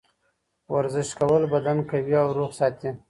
ورزش 0.75 1.09
کول 1.19 1.43
بدن 1.53 1.77
قوي 1.89 2.13
او 2.21 2.27
روغ 2.39 2.51
ساتي. 2.59 2.89